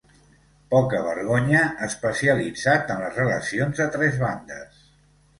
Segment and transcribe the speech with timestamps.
[0.69, 4.81] Poca-vergonya especialitzat en les relacions a tres bandes.